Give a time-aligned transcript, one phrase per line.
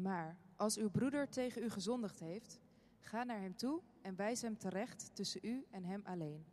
[0.00, 2.60] Maar als uw broeder tegen u gezondigd heeft,
[2.98, 6.44] ga naar hem toe en wijs hem terecht tussen u en hem alleen.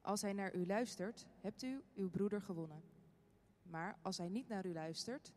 [0.00, 2.82] Als hij naar u luistert, hebt u uw broeder gewonnen.
[3.62, 5.32] Maar als hij niet naar u luistert,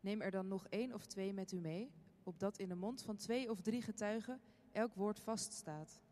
[0.00, 3.16] neem er dan nog één of twee met u mee, opdat in de mond van
[3.16, 4.40] twee of drie getuigen
[4.72, 6.02] elk woord vaststaat.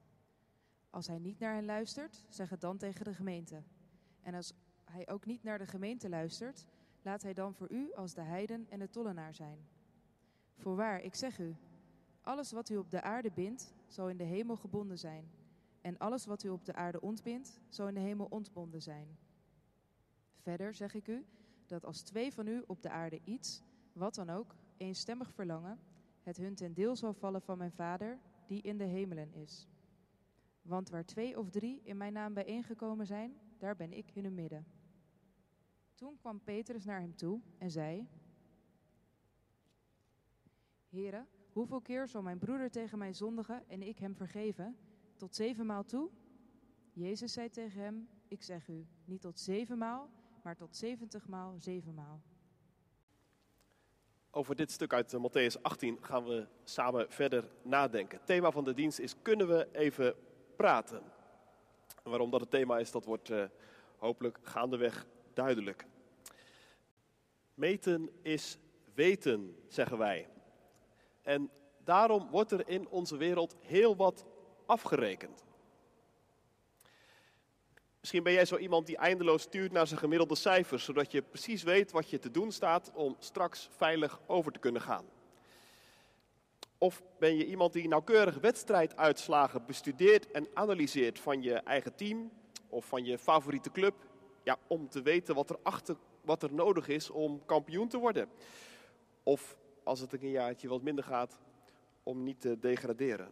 [0.90, 3.62] Als hij niet naar hen luistert, zeg het dan tegen de gemeente.
[4.22, 4.52] En als
[4.84, 6.66] hij ook niet naar de gemeente luistert,
[7.02, 9.73] laat hij dan voor u als de heiden en de tollenaar zijn.
[10.54, 11.56] Voorwaar, ik zeg u,
[12.20, 15.30] alles wat u op de aarde bindt, zal in de hemel gebonden zijn.
[15.80, 19.18] En alles wat u op de aarde ontbindt, zal in de hemel ontbonden zijn.
[20.34, 21.24] Verder zeg ik u
[21.66, 25.78] dat als twee van u op de aarde iets, wat dan ook, eenstemmig verlangen,
[26.22, 29.68] het hun ten deel zal vallen van mijn Vader, die in de hemelen is.
[30.62, 34.34] Want waar twee of drie in mijn naam bijeengekomen zijn, daar ben ik in hun
[34.34, 34.66] midden.
[35.94, 38.08] Toen kwam Petrus naar hem toe en zei:
[40.94, 44.76] Heren, hoeveel keer zal mijn broeder tegen mij zondigen en ik hem vergeven?
[45.16, 46.10] Tot zevenmaal toe?
[46.92, 50.10] Jezus zei tegen hem: Ik zeg u, niet tot zevenmaal,
[50.42, 52.22] maar tot zeventigmaal zevenmaal.
[54.30, 58.18] Over dit stuk uit eh, Matthäus 18 gaan we samen verder nadenken.
[58.18, 60.14] Het thema van de dienst is: kunnen we even
[60.56, 61.02] praten?
[62.02, 63.44] En waarom dat het thema is, dat wordt uh,
[63.96, 65.86] hopelijk gaandeweg duidelijk.
[67.54, 68.58] Meten is
[68.94, 70.28] weten, zeggen wij.
[71.24, 71.50] En
[71.84, 74.24] daarom wordt er in onze wereld heel wat
[74.66, 75.44] afgerekend.
[78.00, 81.62] Misschien ben jij zo iemand die eindeloos stuurt naar zijn gemiddelde cijfers, zodat je precies
[81.62, 85.04] weet wat je te doen staat om straks veilig over te kunnen gaan.
[86.78, 92.30] Of ben je iemand die nauwkeurig wedstrijduitslagen bestudeert en analyseert van je eigen team
[92.68, 93.94] of van je favoriete club,
[94.42, 98.28] ja, om te weten wat er, achter, wat er nodig is om kampioen te worden.
[99.22, 101.38] Of als het een jaartje wat minder gaat,
[102.02, 103.30] om niet te degraderen.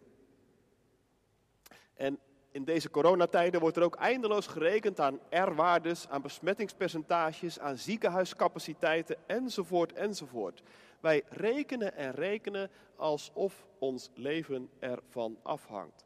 [1.95, 2.19] En
[2.51, 9.93] in deze coronatijden wordt er ook eindeloos gerekend aan R-waardes, aan besmettingspercentages, aan ziekenhuiscapaciteiten enzovoort
[9.93, 10.63] enzovoort.
[11.01, 16.05] Wij rekenen en rekenen alsof ons leven ervan afhangt.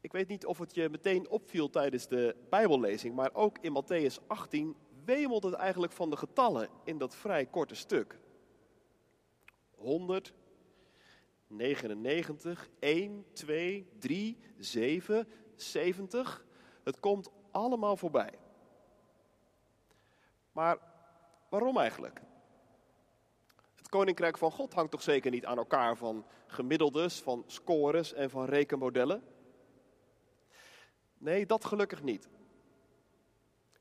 [0.00, 4.26] Ik weet niet of het je meteen opviel tijdens de Bijbellezing, maar ook in Matthäus
[4.26, 8.18] 18 wemelt het eigenlijk van de getallen in dat vrij korte stuk.
[9.74, 10.32] 100,
[11.46, 16.44] 99, 1, 2, 3, 7, 70.
[16.84, 18.38] Het komt allemaal voorbij.
[20.52, 20.78] Maar
[21.48, 22.20] waarom eigenlijk?
[23.74, 28.30] Het koninkrijk van God hangt toch zeker niet aan elkaar van gemiddeldes, van scores en
[28.30, 29.22] van rekenmodellen?
[31.18, 32.28] Nee, dat gelukkig niet.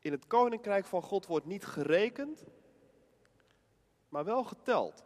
[0.05, 2.45] In het koninkrijk van God wordt niet gerekend,
[4.09, 5.03] maar wel geteld.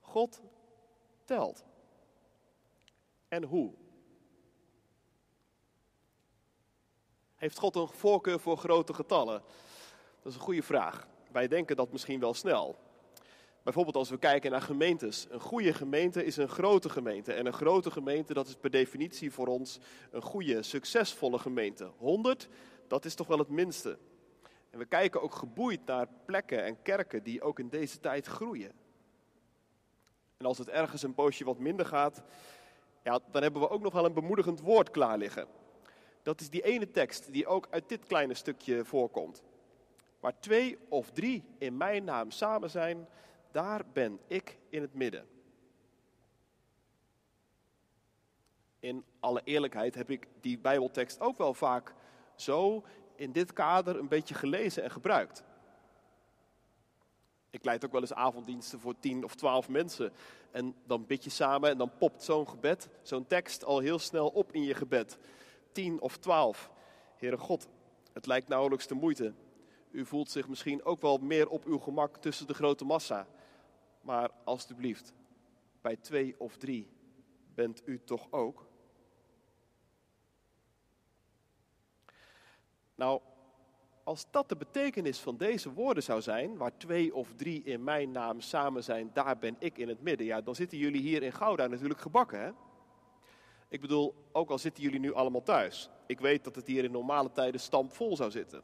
[0.00, 0.40] God
[1.24, 1.64] telt.
[3.28, 3.74] En hoe?
[7.34, 9.42] Heeft God een voorkeur voor grote getallen?
[10.22, 11.06] Dat is een goede vraag.
[11.32, 12.78] Wij denken dat misschien wel snel.
[13.62, 15.26] Bijvoorbeeld als we kijken naar gemeentes.
[15.30, 17.32] Een goede gemeente is een grote gemeente.
[17.32, 19.78] En een grote gemeente, dat is per definitie voor ons
[20.10, 21.90] een goede, succesvolle gemeente.
[21.96, 22.48] 100,
[22.88, 23.98] dat is toch wel het minste.
[24.70, 28.72] En we kijken ook geboeid naar plekken en kerken die ook in deze tijd groeien.
[30.36, 32.22] En als het ergens een poosje wat minder gaat,
[33.02, 35.46] ja, dan hebben we ook nog wel een bemoedigend woord klaar liggen.
[36.22, 39.42] Dat is die ene tekst die ook uit dit kleine stukje voorkomt.
[40.20, 43.08] Waar twee of drie in mijn naam samen zijn,
[43.52, 45.26] daar ben ik in het midden.
[48.80, 51.94] In alle eerlijkheid heb ik die Bijbeltekst ook wel vaak
[52.34, 52.84] zo
[53.14, 55.44] in dit kader een beetje gelezen en gebruikt.
[57.50, 60.12] Ik leid ook wel eens avonddiensten voor tien of twaalf mensen.
[60.50, 64.28] En dan bid je samen en dan popt zo'n gebed, zo'n tekst al heel snel
[64.28, 65.18] op in je gebed.
[65.72, 66.70] Tien of twaalf.
[67.16, 67.68] Heere God,
[68.12, 69.32] het lijkt nauwelijks de moeite.
[69.90, 73.26] U voelt zich misschien ook wel meer op uw gemak tussen de grote massa.
[74.02, 75.14] Maar alstublieft,
[75.80, 76.88] bij twee of drie
[77.54, 78.66] bent u toch ook?
[82.94, 83.20] Nou,
[84.04, 88.10] als dat de betekenis van deze woorden zou zijn, waar twee of drie in mijn
[88.10, 91.32] naam samen zijn, daar ben ik in het midden, ja, dan zitten jullie hier in
[91.32, 92.50] Gouda natuurlijk gebakken, hè?
[93.68, 95.90] Ik bedoel, ook al zitten jullie nu allemaal thuis.
[96.06, 98.62] Ik weet dat het hier in normale tijden stampvol zou zitten.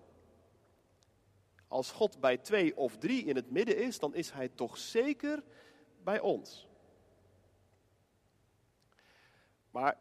[1.68, 5.42] Als God bij twee of drie in het midden is, dan is Hij toch zeker
[6.02, 6.68] bij ons.
[9.70, 9.98] Maar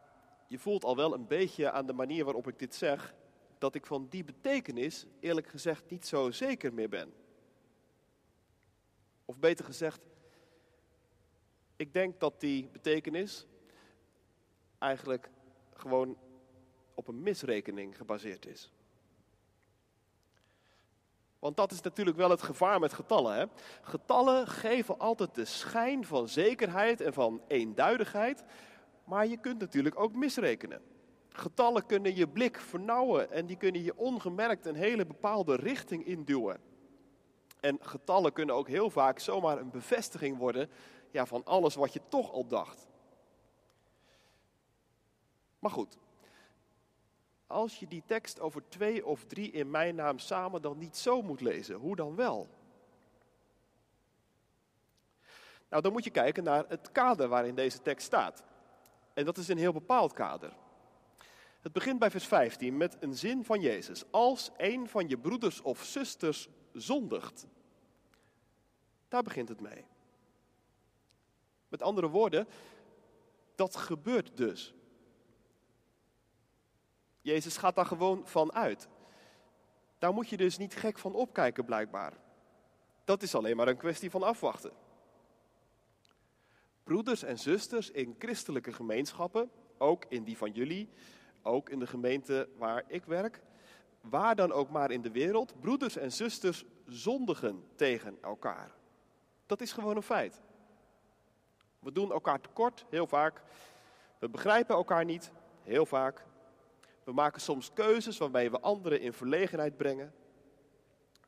[0.47, 3.15] je voelt al wel een beetje aan de manier waarop ik dit zeg,
[3.57, 7.13] dat ik van die betekenis eerlijk gezegd niet zo zeker meer ben.
[9.25, 10.01] Of beter gezegd,
[11.75, 13.47] ik denk dat die betekenis
[14.77, 15.29] eigenlijk
[15.73, 16.17] gewoon
[16.93, 18.71] op een misrekening gebaseerd is.
[21.47, 23.35] Want dat is natuurlijk wel het gevaar met getallen.
[23.35, 23.45] Hè?
[23.81, 28.43] Getallen geven altijd de schijn van zekerheid en van eenduidigheid,
[29.03, 30.81] maar je kunt natuurlijk ook misrekenen.
[31.29, 36.59] Getallen kunnen je blik vernauwen en die kunnen je ongemerkt een hele bepaalde richting induwen.
[37.59, 40.69] En getallen kunnen ook heel vaak zomaar een bevestiging worden
[41.11, 42.87] ja, van alles wat je toch al dacht.
[45.59, 45.97] Maar goed,
[47.47, 51.21] als je die tekst over twee of drie in mijn naam samen dan niet zo
[51.21, 52.47] moet lezen, hoe dan wel?
[55.69, 58.43] Nou, dan moet je kijken naar het kader waarin deze tekst staat.
[59.13, 60.53] En dat is een heel bepaald kader.
[61.61, 64.11] Het begint bij vers 15 met een zin van Jezus.
[64.11, 67.45] Als een van je broeders of zusters zondigt.
[69.07, 69.85] Daar begint het mee.
[71.67, 72.47] Met andere woorden,
[73.55, 74.73] dat gebeurt dus.
[77.27, 78.87] Jezus gaat daar gewoon van uit.
[79.97, 82.13] Daar moet je dus niet gek van opkijken, blijkbaar.
[83.05, 84.71] Dat is alleen maar een kwestie van afwachten.
[86.83, 90.89] Broeders en zusters in christelijke gemeenschappen, ook in die van jullie,
[91.41, 93.41] ook in de gemeente waar ik werk,
[94.01, 98.71] waar dan ook maar in de wereld, broeders en zusters zondigen tegen elkaar.
[99.45, 100.41] Dat is gewoon een feit.
[101.79, 103.41] We doen elkaar tekort, heel vaak.
[104.19, 105.31] We begrijpen elkaar niet,
[105.63, 106.25] heel vaak.
[107.07, 110.13] We maken soms keuzes waarbij we anderen in verlegenheid brengen.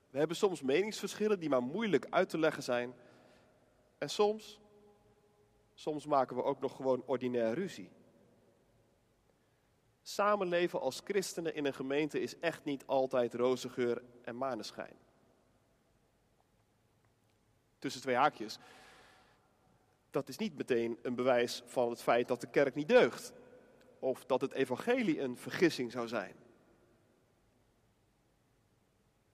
[0.09, 2.93] We hebben soms meningsverschillen die maar moeilijk uit te leggen zijn.
[3.97, 4.59] En soms,
[5.73, 7.89] soms maken we ook nog gewoon ordinair ruzie.
[10.01, 14.95] Samenleven als christenen in een gemeente is echt niet altijd roze geur en maneschijn.
[17.77, 18.57] Tussen twee haakjes.
[20.11, 23.33] Dat is niet meteen een bewijs van het feit dat de kerk niet deugt
[23.99, 26.35] of dat het evangelie een vergissing zou zijn.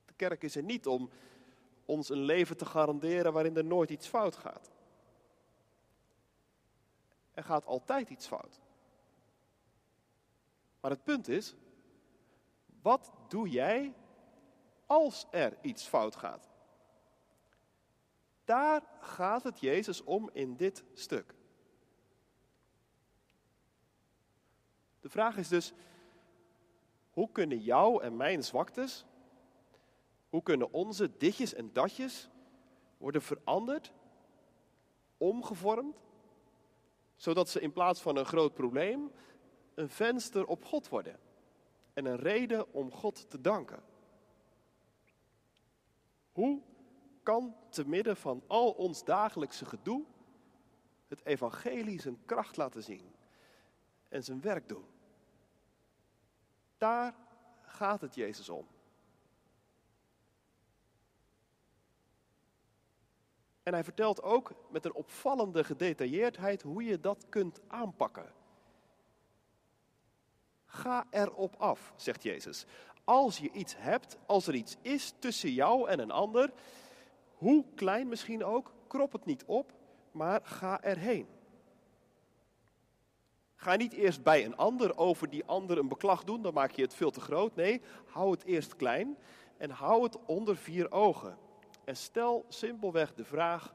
[0.06, 1.10] De kerk is er niet om
[1.86, 4.72] ons een leven te garanderen waarin er nooit iets fout gaat.
[7.34, 8.60] Er gaat altijd iets fout.
[10.80, 11.56] Maar het punt is,
[12.82, 13.94] wat doe jij
[14.86, 16.50] als er iets fout gaat?
[18.44, 21.36] Daar gaat het Jezus om in dit stuk.
[25.06, 25.74] De vraag is dus,
[27.10, 29.06] hoe kunnen jouw en mijn zwaktes,
[30.30, 32.30] hoe kunnen onze ditjes en datjes
[32.98, 33.94] worden veranderd,
[35.18, 35.96] omgevormd,
[37.16, 39.12] zodat ze in plaats van een groot probleem
[39.76, 41.20] een venster op God worden
[41.94, 43.84] en een reden om God te danken?
[46.32, 46.62] Hoe
[47.24, 50.06] kan te midden van al ons dagelijkse gedoe
[51.08, 53.16] het evangelie zijn kracht laten zien
[54.10, 54.94] en zijn werk doen?
[56.86, 57.14] Daar
[57.62, 58.68] gaat het Jezus om.
[63.64, 68.34] En hij vertelt ook met een opvallende gedetailleerdheid hoe je dat kunt aanpakken.
[70.66, 72.66] Ga erop af, zegt Jezus.
[73.04, 76.54] Als je iets hebt, als er iets is tussen jou en een ander,
[77.36, 79.74] hoe klein misschien ook, krop het niet op,
[80.12, 81.35] maar ga erheen.
[83.56, 86.82] Ga niet eerst bij een ander over die ander een beklag doen, dan maak je
[86.82, 87.56] het veel te groot.
[87.56, 89.18] Nee, hou het eerst klein
[89.58, 91.38] en hou het onder vier ogen.
[91.84, 93.74] En stel simpelweg de vraag: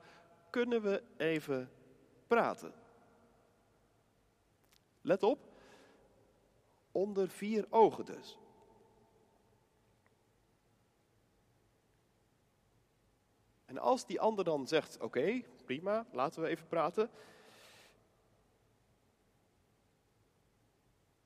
[0.51, 1.71] kunnen we even
[2.27, 2.73] praten?
[5.01, 5.39] Let op,
[6.93, 8.39] onder vier ogen dus.
[13.65, 17.11] En als die ander dan zegt: Oké, prima, laten we even praten.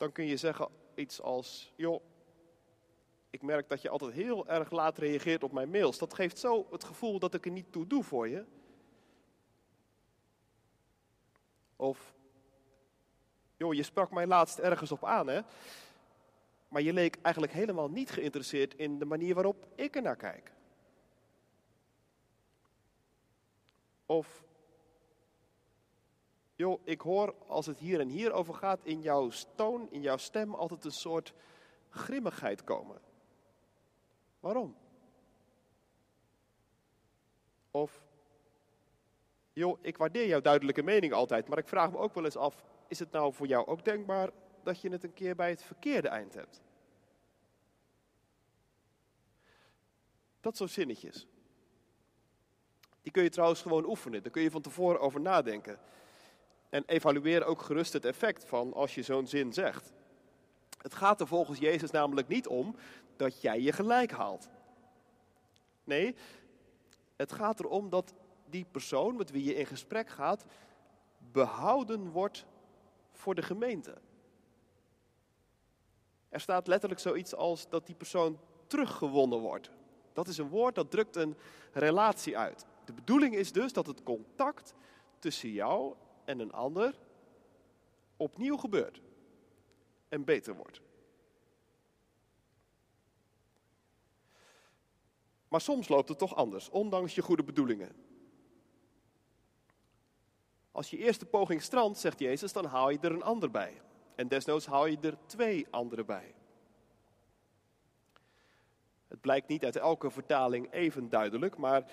[0.04, 2.02] Dan kun je zeggen iets als, joh,
[3.30, 5.99] ik merk dat je altijd heel erg laat reageert op mijn mails.
[5.99, 8.44] Dat geeft zo het gevoel dat ik er niet toe doe voor je.
[11.76, 12.14] Of,
[13.56, 15.40] joh, je sprak mij laatst ergens op aan, hè?
[16.68, 20.52] Maar je leek eigenlijk helemaal niet geïnteresseerd in de manier waarop ik er naar kijk.
[24.06, 24.44] Of,
[26.64, 30.16] Joh, ik hoor als het hier en hier over gaat in jouw toon, in jouw
[30.16, 31.33] stem, altijd een soort
[31.90, 33.00] grimmigheid komen.
[34.40, 34.76] Waarom?
[37.71, 38.02] Of,
[39.52, 42.64] joh, ik waardeer jouw duidelijke mening altijd, maar ik vraag me ook wel eens af,
[42.88, 44.30] is het nou voor jou ook denkbaar
[44.62, 46.62] dat je het een keer bij het verkeerde eind hebt?
[50.40, 51.26] Dat soort zinnetjes.
[53.02, 54.23] Die kun je trouwens gewoon oefenen.
[54.23, 55.78] Daar kun je van tevoren over nadenken.
[56.74, 59.92] En evalueer ook gerust het effect van als je zo'n zin zegt.
[60.78, 62.76] Het gaat er volgens Jezus namelijk niet om
[63.16, 64.48] dat jij je gelijk haalt.
[65.84, 66.16] Nee,
[67.16, 68.14] het gaat erom dat
[68.50, 70.44] die persoon met wie je in gesprek gaat
[71.32, 72.46] behouden wordt
[73.12, 73.94] voor de gemeente.
[76.28, 79.70] Er staat letterlijk zoiets als dat die persoon teruggewonnen wordt.
[80.12, 81.36] Dat is een woord dat drukt een
[81.72, 82.66] relatie uit.
[82.84, 84.74] De bedoeling is dus dat het contact
[85.18, 86.98] tussen jou en een ander
[88.16, 89.00] opnieuw gebeurt
[90.08, 90.80] en beter wordt.
[95.48, 97.92] Maar soms loopt het toch anders, ondanks je goede bedoelingen.
[100.72, 103.80] Als je eerste poging strandt, zegt Jezus, dan haal je er een ander bij.
[104.14, 106.34] En desnoods haal je er twee anderen bij.
[109.08, 111.92] Het blijkt niet uit elke vertaling even duidelijk, maar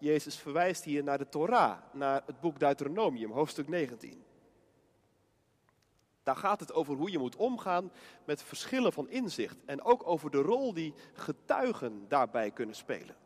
[0.00, 4.24] Jezus verwijst hier naar de Torah, naar het boek Deuteronomium, hoofdstuk 19.
[6.22, 7.92] Daar gaat het over hoe je moet omgaan
[8.24, 13.16] met verschillen van inzicht en ook over de rol die getuigen daarbij kunnen spelen.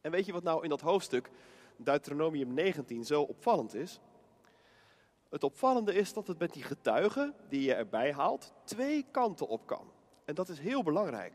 [0.00, 1.30] En weet je wat nou in dat hoofdstuk
[1.76, 4.00] Deuteronomium 19 zo opvallend is?
[5.28, 9.66] Het opvallende is dat het met die getuigen die je erbij haalt twee kanten op
[9.66, 9.90] kan.
[10.24, 11.34] En dat is heel belangrijk.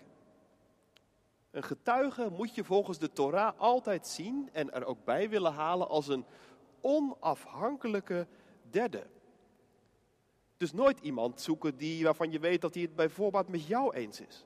[1.52, 5.90] Een getuige moet je volgens de Torah altijd zien en er ook bij willen halen
[5.90, 6.26] als een
[6.82, 8.28] onafhankelijke
[8.70, 9.08] derde.
[10.58, 14.22] Dus nooit iemand zoeken die, waarvan je weet dat hij het bijvoorbeeld met jou eens
[14.22, 14.46] is.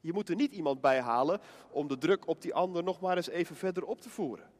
[0.00, 1.40] Je moet er niet iemand bij halen
[1.70, 4.50] om de druk op die ander nog maar eens even verder op te voeren.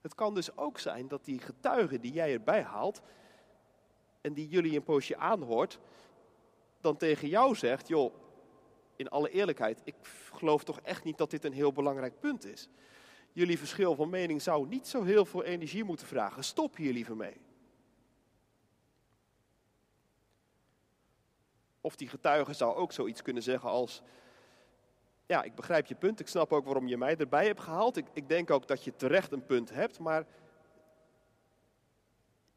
[0.00, 3.02] Het kan dus ook zijn dat die getuige die jij erbij haalt
[4.20, 5.78] en die jullie een poosje aanhoort,
[6.80, 8.14] dan tegen jou zegt, joh,
[8.96, 9.94] in alle eerlijkheid, ik
[10.32, 12.68] geloof toch echt niet dat dit een heel belangrijk punt is.
[13.32, 16.44] Jullie verschil van mening zou niet zo heel veel energie moeten vragen.
[16.44, 17.40] Stop hier liever mee.
[21.80, 24.02] Of die getuige zou ook zoiets kunnen zeggen als,
[25.26, 27.96] ja, ik begrijp je punt, ik snap ook waarom je mij erbij hebt gehaald.
[27.96, 30.26] Ik, ik denk ook dat je terecht een punt hebt, maar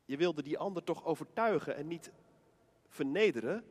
[0.05, 2.11] je wilde die ander toch overtuigen en niet
[2.87, 3.63] vernederen.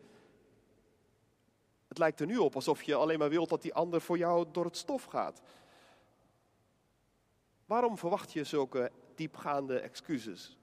[1.98, 4.64] Lijkt er nu op alsof je alleen maar wilt dat die ander voor jou door
[4.64, 5.40] het stof gaat.
[7.66, 10.56] Waarom verwacht je zulke diepgaande excuses?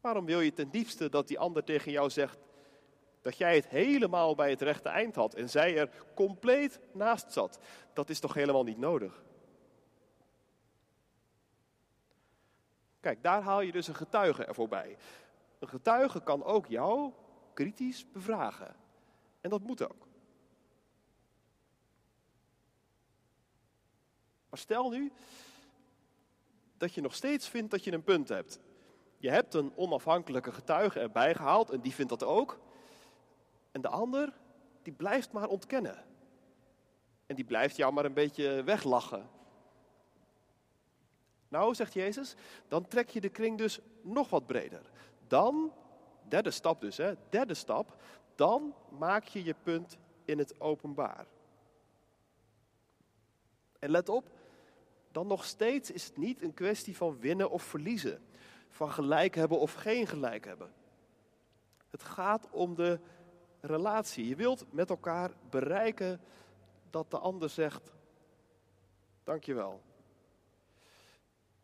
[0.00, 2.38] Waarom wil je ten diepste dat die ander tegen jou zegt
[3.20, 7.58] dat jij het helemaal bij het rechte eind had en zij er compleet naast zat?
[7.92, 9.22] Dat is toch helemaal niet nodig?
[13.00, 14.96] Kijk, daar haal je dus een getuige ervoor bij.
[15.58, 17.12] Een getuige kan ook jou
[17.54, 18.76] kritisch bevragen.
[19.40, 20.08] En dat moet ook.
[24.48, 25.12] Maar stel nu
[26.76, 28.60] dat je nog steeds vindt dat je een punt hebt.
[29.18, 32.60] Je hebt een onafhankelijke getuige erbij gehaald en die vindt dat ook.
[33.70, 34.32] En de ander,
[34.82, 36.04] die blijft maar ontkennen.
[37.26, 39.28] En die blijft jou maar een beetje weglachen.
[41.48, 42.34] Nou, zegt Jezus,
[42.68, 44.90] dan trek je de kring dus nog wat breder.
[45.26, 45.72] Dan,
[46.30, 48.02] derde stap dus, hè, derde stap,
[48.34, 51.26] dan maak je je punt in het openbaar.
[53.78, 54.30] En let op,
[55.12, 58.22] dan nog steeds is het niet een kwestie van winnen of verliezen,
[58.68, 60.72] van gelijk hebben of geen gelijk hebben.
[61.90, 63.00] Het gaat om de
[63.60, 64.28] relatie.
[64.28, 66.20] Je wilt met elkaar bereiken
[66.90, 67.92] dat de ander zegt:
[69.24, 69.80] Dankjewel.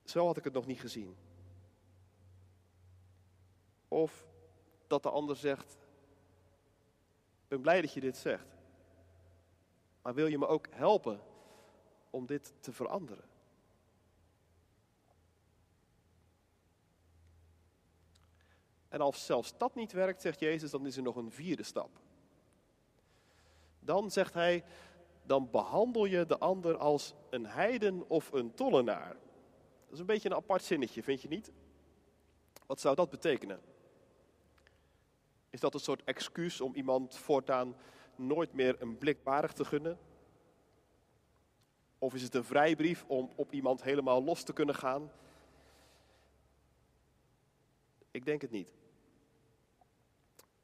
[0.05, 1.17] Zo had ik het nog niet gezien.
[3.89, 4.27] Of
[4.87, 5.73] dat de ander zegt:
[7.43, 8.57] Ik ben blij dat je dit zegt.
[10.03, 11.21] Maar wil je me ook helpen
[12.11, 13.25] om dit te veranderen?
[18.89, 21.91] En als zelfs dat niet werkt, zegt Jezus, dan is er nog een vierde stap.
[23.81, 24.65] Dan zegt hij,
[25.23, 29.17] dan behandel je de ander als een heiden of een tollenaar.
[29.85, 31.53] Dat is een beetje een apart zinnetje, vind je niet?
[32.67, 33.61] Wat zou dat betekenen?
[35.57, 37.77] Is dat een soort excuus om iemand voortaan
[38.17, 39.99] nooit meer een blik waardig te gunnen?
[41.99, 45.11] Of is het een vrijbrief om op iemand helemaal los te kunnen gaan?
[48.11, 48.75] Ik denk het niet.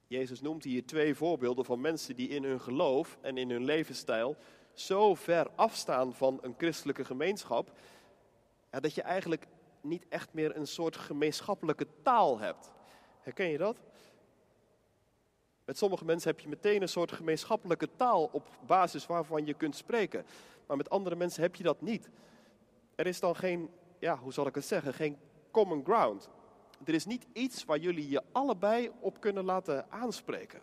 [0.07, 4.37] Jezus noemt hier twee voorbeelden van mensen die in hun geloof en in hun levensstijl
[4.73, 7.79] zo ver afstaan van een christelijke gemeenschap,
[8.71, 9.47] dat je eigenlijk
[9.81, 12.73] niet echt meer een soort gemeenschappelijke taal hebt.
[13.21, 13.83] Herken je dat?
[15.73, 19.77] Met sommige mensen heb je meteen een soort gemeenschappelijke taal op basis waarvan je kunt
[19.77, 20.27] spreken.
[20.67, 22.09] Maar met andere mensen heb je dat niet.
[22.95, 25.19] Er is dan geen, ja, hoe zal ik het zeggen, geen
[25.51, 26.29] common ground.
[26.85, 30.63] Er is niet iets waar jullie je allebei op kunnen laten aanspreken.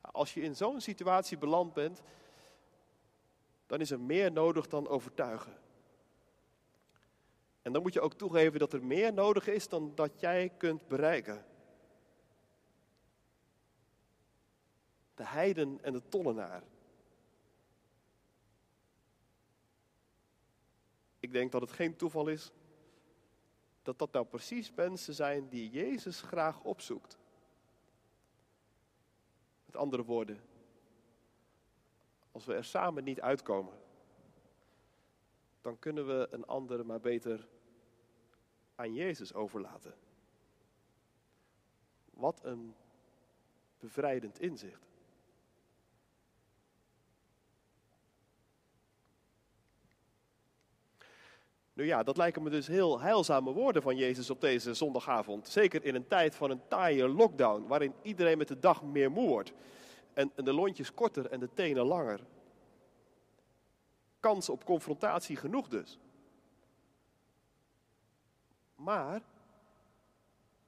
[0.00, 2.02] Als je in zo'n situatie beland bent,
[3.66, 5.56] dan is er meer nodig dan overtuigen.
[7.62, 10.88] En dan moet je ook toegeven dat er meer nodig is dan dat jij kunt
[10.88, 11.44] bereiken.
[15.16, 16.62] De heiden en de tollenaar.
[21.20, 22.52] Ik denk dat het geen toeval is
[23.86, 27.18] dat dat nou precies mensen zijn die Jezus graag opzoekt.
[29.64, 30.40] Met andere woorden,
[32.32, 33.74] als we er samen niet uitkomen,
[35.60, 37.48] dan kunnen we een ander maar beter
[38.74, 39.94] aan Jezus overlaten.
[42.10, 42.74] Wat een
[43.78, 44.95] bevrijdend inzicht.
[51.76, 55.48] Nu ja, dat lijken me dus heel heilzame woorden van Jezus op deze zondagavond.
[55.48, 59.28] Zeker in een tijd van een taaie lockdown, waarin iedereen met de dag meer moe
[59.28, 59.52] wordt.
[60.12, 62.20] En, en de lontjes korter en de tenen langer.
[64.20, 65.98] Kans op confrontatie genoeg dus.
[68.74, 69.22] Maar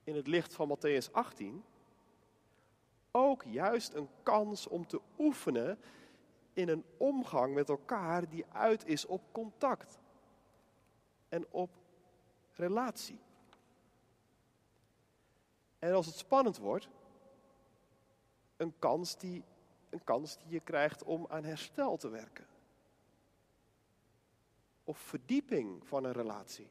[0.05, 1.65] in het licht van Matthäus 18
[3.11, 5.79] ook juist een kans om te oefenen
[6.53, 9.99] in een omgang met elkaar die uit is op contact
[11.29, 11.71] en op
[12.55, 13.21] relatie.
[15.79, 16.89] En als het spannend wordt,
[18.57, 19.45] een kans die,
[19.91, 22.47] een kans die je krijgt om aan herstel te werken.
[24.85, 26.69] Of verdieping van een relatie.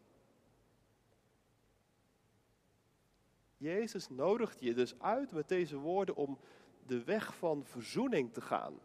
[3.58, 6.40] Jezus nodigt je dus uit met deze woorden om
[6.86, 8.80] de weg van verzoening te gaan.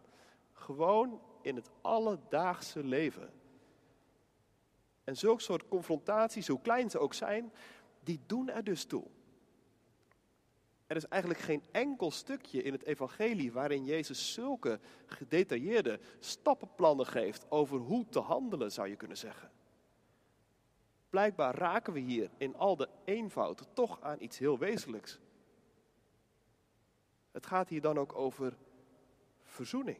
[0.53, 3.42] Gewoon in het alledaagse leven.
[5.05, 7.53] En zulke soort confrontaties, hoe klein ze ook zijn,
[8.01, 9.05] die doen er dus toe.
[10.87, 17.51] Er is eigenlijk geen enkel stukje in het evangelie waarin Jezus zulke gedetailleerde stappenplannen geeft
[17.51, 19.51] over hoe te handelen, zou je kunnen zeggen.
[21.11, 25.19] Blijkbaar raken we hier in al de eenvoud toch aan iets heel wezenlijks.
[27.31, 28.57] Het gaat hier dan ook over
[29.43, 29.99] verzoening.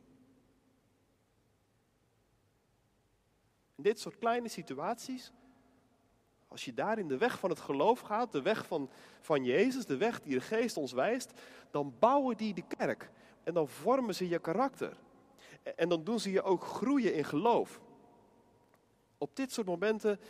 [3.83, 5.33] Dit soort kleine situaties,
[6.53, 8.91] als je daar in de weg van het geloof gaat, de weg van,
[9.21, 11.33] van Jezus, de weg die de geest ons wijst,
[11.71, 13.11] dan bouwen die de kerk.
[13.43, 14.97] En dan vormen ze je karakter.
[15.77, 17.81] En dan doen ze je ook groeien in geloof.
[19.19, 20.21] Op dit soort momenten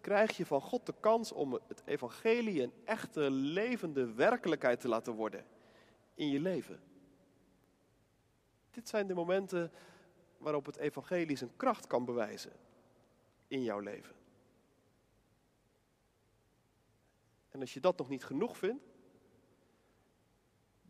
[0.00, 5.12] krijg je van God de kans om het evangelie een echte levende werkelijkheid te laten
[5.12, 5.44] worden
[6.14, 6.80] in je leven.
[8.70, 9.72] Dit zijn de momenten
[10.38, 12.52] waarop het evangelie zijn kracht kan bewijzen
[13.48, 14.14] in jouw leven.
[17.48, 18.84] En als je dat nog niet genoeg vindt,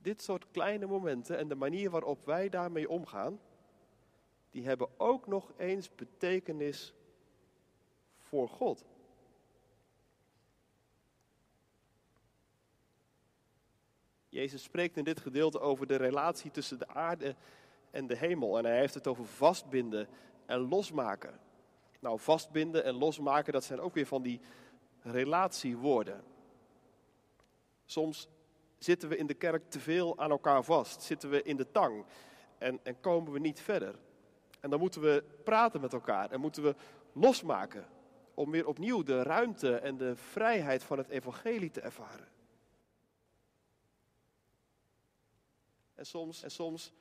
[0.02, 3.40] dit soort kleine momenten en de manier waarop wij daarmee omgaan,
[4.50, 6.94] die hebben ook nog eens betekenis
[8.16, 8.84] voor God.
[14.28, 17.36] Jezus spreekt in dit gedeelte over de relatie tussen de aarde
[17.90, 18.58] en de hemel.
[18.58, 20.08] En hij heeft het over vastbinden
[20.46, 21.40] en losmaken.
[21.98, 24.40] Nou, vastbinden en losmaken, dat zijn ook weer van die
[25.02, 26.24] relatiewoorden.
[27.84, 28.28] Soms
[28.78, 32.04] zitten we in de kerk te veel aan elkaar vast, zitten we in de tang
[32.58, 33.98] en, en komen we niet verder.
[34.60, 36.74] En dan moeten we praten met elkaar en moeten we
[37.12, 37.86] losmaken
[38.34, 42.28] om weer opnieuw de ruimte en de vrijheid van het evangelie te ervaren.
[45.94, 46.92] En soms, en soms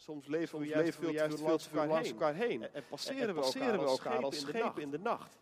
[0.00, 2.72] Soms leven we juist, veel, juist veel te veel langs elkaar heen.
[2.72, 5.38] En, passeren, we, elkaar, elkaar als schepen in de nacht.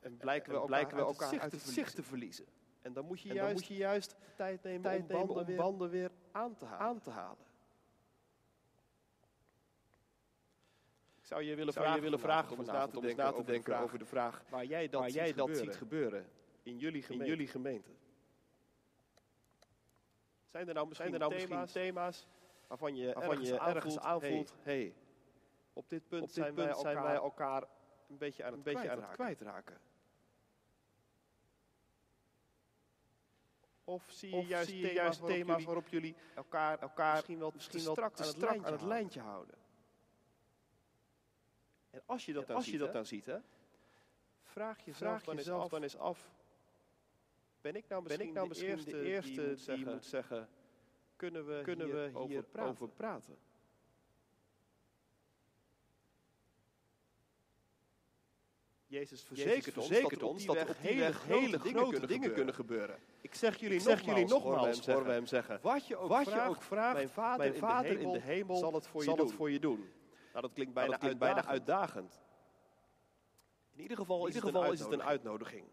[0.00, 2.44] En blijken we, elkaar uit het zicht te verliezen.
[2.82, 5.90] En dan moet je, juist, moet je juist tijd nemen, tijd om, banden, om banden
[5.90, 6.86] weer aan te halen.
[6.86, 7.46] Aan te halen.
[11.18, 13.72] Ik zou je willen zou vragen, je willen vragen om na te denken, over, denken
[13.72, 15.72] vraag, over de vraag waar jij dat, waar ziet, jij dat gebeuren.
[15.72, 16.26] ziet gebeuren
[16.62, 17.24] in jullie gemeente.
[17.24, 17.90] In jullie gemeente.
[20.46, 22.26] Zijn er nou misschien, er nou thema's, thema's
[22.68, 24.94] waarvan je, waarvan je aanvoelt, ergens aanvoelt, hey, hey,
[25.72, 27.62] op dit punt, op dit zijn, punt wij elkaar, zijn wij elkaar
[28.08, 29.80] een beetje aan het, een beetje aan het kwijtraken.
[33.84, 37.14] Of zie je of juist, zie je thema's, juist waarop thema's waarop jullie elkaar, elkaar
[37.14, 39.54] misschien wel, misschien wel strak, aan, het strak aan het lijntje houden.
[41.90, 43.38] En als je dat, dan, als ziet, je dat dan ziet, hè,
[44.42, 46.30] vraag jezelf, vraag dan, jezelf eens dan eens af.
[47.60, 50.04] Ben ik nou misschien, ben ik nou misschien de, eerste, die, moet, die zeggen, moet
[50.04, 50.48] zeggen
[51.18, 52.70] kunnen we kunnen hier, we over, hier praten?
[52.70, 53.36] over praten?
[58.86, 62.54] Jezus verzekert ons verzekert dat ons dat er op die weg hele grote dingen kunnen
[62.54, 62.98] gebeuren.
[63.20, 65.58] Ik zeg jullie Ik zeg nogmaals, jullie nogmaals, horen we hem zeggen.
[65.62, 68.14] Wat je ook, Wat je vraagt, ook vraagt, mijn Vader, mijn in, Vader de hemel,
[68.14, 69.26] in de hemel zal het voor je doen.
[69.26, 69.90] het voor je doen.
[70.32, 72.20] Nou, dat klinkt Nou, bijna, dat klinkt bijna bijna uitdagend.
[73.72, 75.66] In ieder geval, In is, ieder het geval een is het een uitnodiging.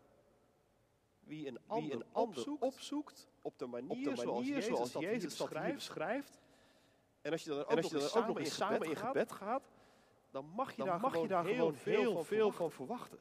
[1.20, 4.66] Wie een ander, een opzoekt, ander opzoekt op de manier, op de zoals manier Jezus,
[4.66, 6.42] zoals dat Jezus hier dat hier beschrijft.
[7.22, 8.74] En als je dan ook, En als je dan ook nog samen, eens in samen
[8.74, 9.72] gebed in gaat, gebed gaat,
[10.32, 12.72] dan mag je dan daar, mag je gewoon daar heel gewoon veel, heel veel van
[12.72, 13.20] van verwachten.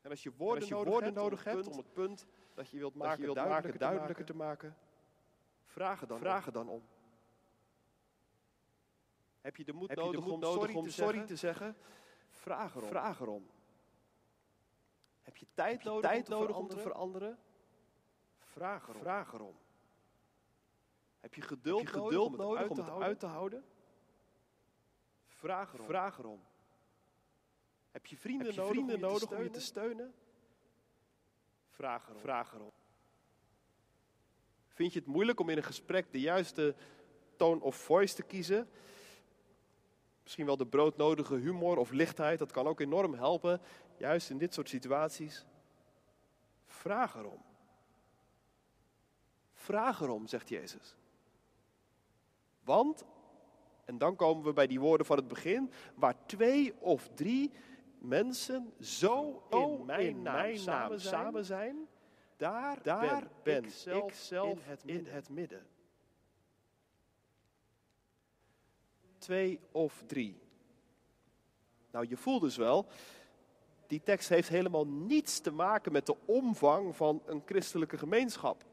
[0.00, 2.26] En als je En woorden, als je nodig, woorden hebt, nodig hebt om het punt
[2.54, 4.76] dat je wilt maken, je wilt duidelijker, maken, duidelijker te maken,
[5.64, 6.82] vraag dan, vraag dan om.
[9.40, 11.76] Heb je de moed je nodig, de moed om, nodig sorry, te zeggen?
[12.30, 12.88] Vraag erom.
[12.88, 13.46] Vraag erom.
[15.24, 17.38] Heb je tijd Heb je nodig, tijd om, te nodig om te veranderen?
[18.38, 19.00] Vraag erom.
[19.00, 19.56] Vraag erom.
[21.20, 23.08] Heb je geduld, Heb je nodig, om het, nodig uit, om te het houden?
[23.08, 23.64] uit te houden?
[25.28, 25.86] Vraag erom.
[25.86, 26.40] Vraag erom.
[27.90, 30.14] Heb je vrienden Heb je nodig, vrienden om, je nodig te om je te steunen?
[31.68, 32.20] Vraag erom.
[32.20, 32.72] Vraag erom.
[34.68, 36.74] Vind je het moeilijk om in een gesprek de juiste
[37.36, 38.68] tone of voice te kiezen?
[40.22, 43.60] Misschien wel de broodnodige humor of lichtheid, dat kan ook enorm helpen,
[43.96, 45.46] juist in dit soort situaties.
[46.66, 47.42] Vraag erom.
[49.52, 50.96] Vraag erom, zegt Jezus.
[52.62, 53.04] Want,
[53.84, 57.52] en dan komen we bij die woorden van het begin, waar twee of drie
[57.98, 61.88] mensen zo in mijn, naam, samen, zijn, samen zijn,
[62.36, 65.66] daar, daar ben, ik zelf, in, het in het midden.
[69.18, 70.40] Twee of drie.
[71.90, 72.86] Nou, je voelt dus wel,
[73.94, 78.64] die tekst heeft helemaal niets te maken met de omvang van een christelijke gemeenschap.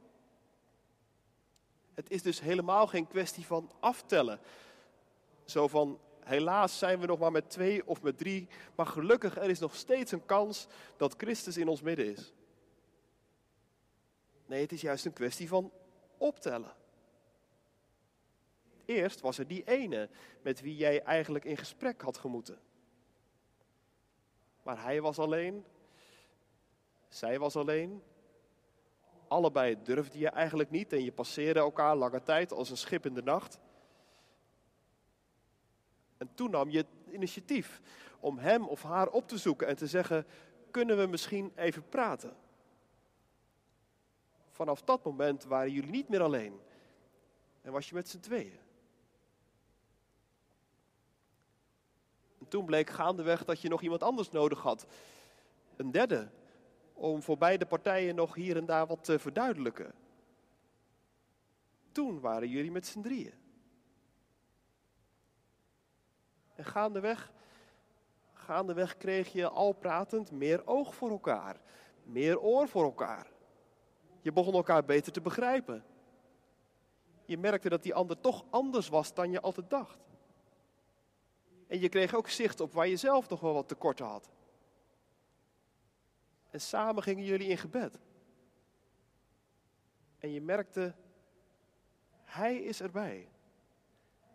[1.94, 4.40] Het is dus helemaal geen kwestie van aftellen.
[5.46, 9.50] Zo van, helaas zijn we nog maar met twee of met drie, maar gelukkig er
[9.50, 12.34] is nog steeds een kans dat Christus in ons midden is.
[14.46, 15.72] Nee, het is juist een kwestie van
[16.18, 16.74] optellen.
[18.86, 20.10] Eerst was er die ene
[20.42, 22.60] met wie jij eigenlijk in gesprek had gemoeten.
[24.64, 25.66] Maar hij was alleen,
[27.08, 28.04] zij was alleen.
[29.28, 33.14] Allebei durfde je eigenlijk niet en je passeerde elkaar lange tijd als een schip in
[33.14, 33.60] de nacht.
[36.18, 37.82] En toen nam je het initiatief
[38.20, 40.26] om hem of haar op te zoeken en te zeggen:
[40.72, 42.36] Kunnen we misschien even praten?
[44.50, 46.60] Vanaf dat moment waren jullie niet meer alleen
[47.62, 48.60] en was je met z'n tweeën.
[52.52, 54.86] Toen bleek gaandeweg dat je nog iemand anders nodig had.
[55.76, 56.30] Een derde,
[56.94, 59.94] om voor beide partijen nog hier en daar wat te verduidelijken.
[61.92, 63.34] Toen waren jullie met z'n drieën.
[66.56, 67.32] En gaandeweg,
[68.34, 71.62] gaandeweg kreeg je al pratend meer oog voor elkaar,
[72.04, 73.28] meer oor voor elkaar.
[74.22, 75.84] Je begon elkaar beter te begrijpen.
[77.26, 80.11] Je merkte dat die ander toch anders was dan je altijd dacht.
[81.72, 84.30] En je kreeg ook zicht op waar je zelf nog wel wat tekorten had.
[86.50, 88.00] En samen gingen jullie in gebed.
[90.20, 90.96] En je merkte,
[92.24, 93.28] Hij is erbij.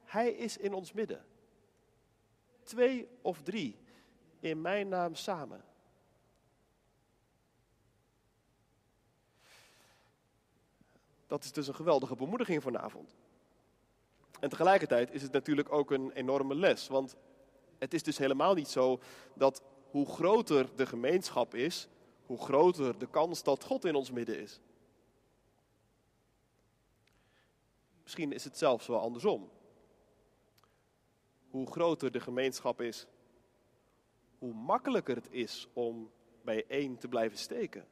[0.04, 1.24] Hij is in ons midden.
[2.62, 3.78] Twee of drie
[4.40, 5.64] in mijn naam samen.
[11.26, 13.16] Dat is dus een geweldige bemoediging vanavond.
[14.40, 16.88] En tegelijkertijd is het natuurlijk ook een enorme les.
[16.88, 17.16] Want
[17.78, 19.00] het is dus helemaal niet zo
[19.34, 21.88] dat hoe groter de gemeenschap is,
[22.26, 24.60] hoe groter de kans dat God in ons midden is.
[28.02, 29.50] Misschien is het zelfs wel andersom.
[31.50, 33.06] Hoe groter de gemeenschap is,
[34.38, 36.10] hoe makkelijker het is om
[36.42, 37.86] bij één te blijven steken.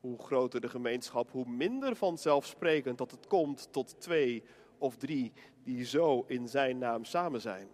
[0.00, 4.42] Hoe groter de gemeenschap, hoe minder vanzelfsprekend dat het komt tot twee
[4.78, 5.32] of drie
[5.62, 7.68] die zo in zijn naam samen zijn.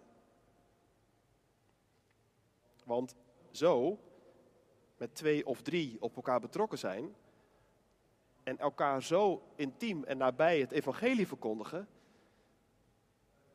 [2.85, 3.15] Want
[3.51, 3.99] zo,
[4.97, 7.15] met twee of drie op elkaar betrokken zijn
[8.43, 11.87] en elkaar zo intiem en nabij het evangelie verkondigen,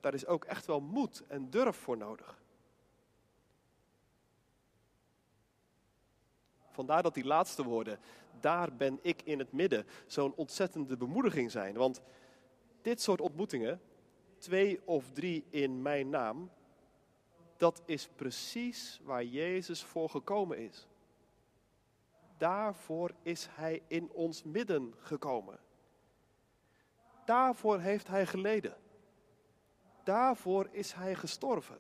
[0.01, 2.43] daar is ook echt wel moed en durf voor nodig.
[6.71, 7.99] Vandaar dat die laatste woorden,
[8.41, 11.75] daar ben ik in het midden, zo'n ontzettende bemoediging zijn.
[11.75, 12.03] Want
[12.83, 13.81] dit soort ontmoetingen,
[14.45, 16.51] twee of drie in mijn naam,
[17.57, 20.87] dat is precies waar Jezus voor gekomen is.
[22.39, 25.59] Daarvoor is Hij in ons midden gekomen.
[27.25, 28.77] Daarvoor heeft Hij geleden.
[30.03, 31.79] Daarvoor is Hij gestorven.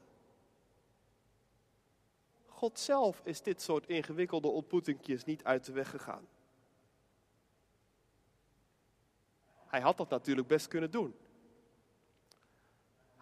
[2.47, 6.29] God zelf is dit soort ingewikkelde ontmoetingjes niet uit de weg gegaan.
[9.67, 11.15] Hij had dat natuurlijk best kunnen doen.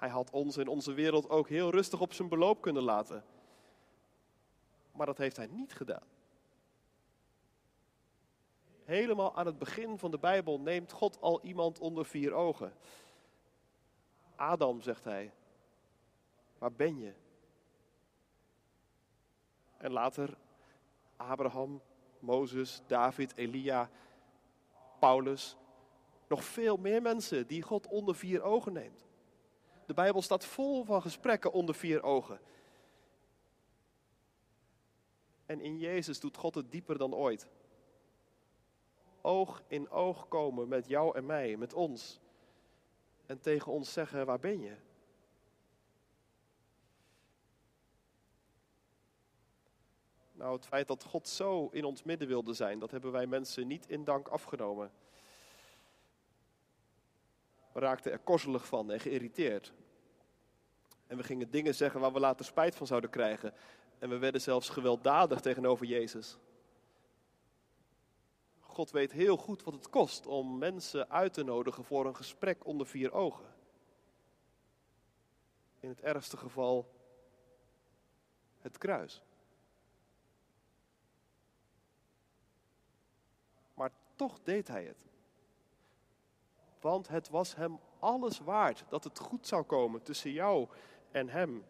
[0.03, 3.25] Hij had ons in onze wereld ook heel rustig op zijn beloop kunnen laten.
[4.93, 6.07] Maar dat heeft hij niet gedaan.
[8.85, 12.73] Helemaal aan het begin van de Bijbel neemt God al iemand onder vier ogen.
[14.37, 15.33] Adam, zegt hij,
[16.59, 17.13] waar ben je?
[19.77, 20.37] En later
[21.17, 21.83] Abraham,
[22.19, 23.91] Mozes, David, Elia,
[24.99, 25.57] Paulus.
[26.29, 29.11] Nog veel meer mensen die God onder vier ogen neemt.
[29.93, 32.41] De Bijbel staat vol van gesprekken onder vier ogen.
[35.47, 37.47] En in Jezus doet God het dieper dan ooit.
[39.21, 42.21] Oog in oog komen met jou en mij, met ons.
[43.27, 44.77] En tegen ons zeggen, waar ben je?
[50.33, 53.67] Nou, het feit dat God zo in ons midden wilde zijn, dat hebben wij mensen
[53.67, 54.93] niet in dank afgenomen.
[57.73, 59.73] We raakten er korzelig van en geïrriteerd.
[61.13, 63.55] En we gingen dingen zeggen waar we later spijt van zouden krijgen.
[63.99, 66.39] En we werden zelfs gewelddadig tegenover Jezus.
[68.61, 72.67] God weet heel goed wat het kost om mensen uit te nodigen voor een gesprek
[72.67, 73.45] onder vier ogen.
[75.81, 76.93] In het ergste geval
[78.61, 79.23] het kruis.
[83.75, 85.07] Maar toch deed hij het.
[86.81, 90.69] Want het was hem alles waard dat het goed zou komen tussen jou
[91.13, 91.65] en hem.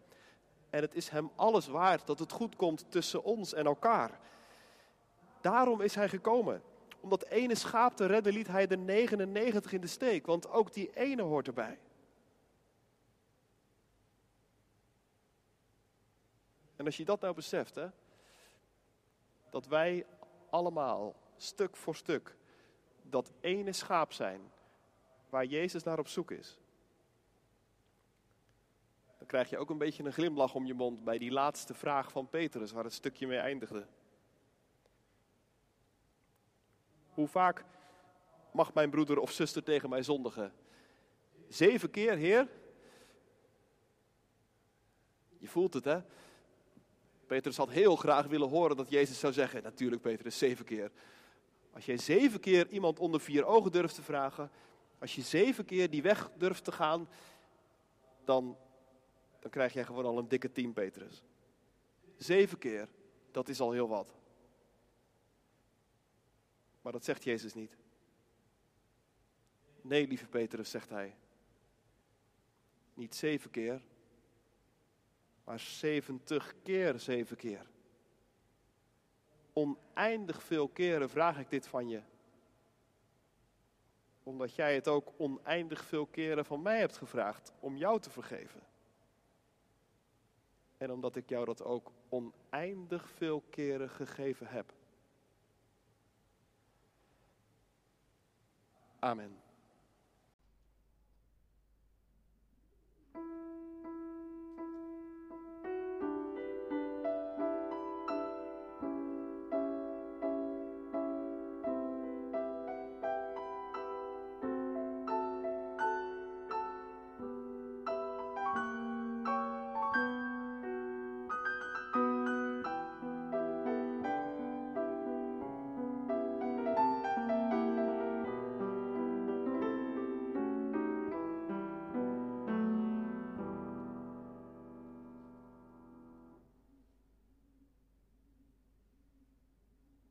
[0.71, 4.21] En het is hem alles waard dat het goed komt tussen ons en elkaar.
[5.41, 6.63] Daarom is hij gekomen.
[7.01, 10.73] Om dat ene schaap te redden liet hij de 99 in de steek, want ook
[10.73, 11.79] die ene hoort erbij.
[16.77, 17.89] En als je dat nou beseft, hè,
[19.51, 20.07] dat wij
[20.51, 22.37] allemaal stuk voor stuk
[23.03, 24.41] dat ene schaap zijn
[25.29, 26.59] waar Jezus naar op zoek is.
[29.33, 32.29] Krijg je ook een beetje een glimlach om je mond bij die laatste vraag van
[32.29, 33.87] Petrus, waar het stukje mee eindigde.
[37.09, 37.65] Hoe vaak
[38.51, 40.53] mag mijn broeder of zuster tegen mij zondigen?
[41.49, 42.49] Zeven keer, Heer?
[45.39, 46.01] Je voelt het, hè?
[47.27, 50.91] Petrus had heel graag willen horen dat Jezus zou zeggen: Natuurlijk, Petrus, zeven keer.
[51.71, 54.51] Als jij zeven keer iemand onder vier ogen durft te vragen,
[54.99, 57.09] als je zeven keer die weg durft te gaan,
[58.25, 58.57] dan,
[59.43, 61.23] dan krijg jij gewoon al een dikke team, Petrus.
[62.17, 62.89] Zeven keer,
[63.31, 64.15] dat is al heel wat.
[66.81, 67.77] Maar dat zegt Jezus niet.
[69.81, 71.17] Nee, lieve Petrus, zegt hij.
[72.95, 73.83] Niet zeven keer,
[75.45, 77.67] maar zeventig keer zeven keer.
[79.53, 82.01] Oneindig veel keren vraag ik dit van je.
[84.23, 88.71] Omdat jij het ook oneindig veel keren van mij hebt gevraagd om jou te vergeven.
[90.83, 94.73] En omdat ik jou dat ook oneindig veel keren gegeven heb.
[98.99, 99.52] Amen.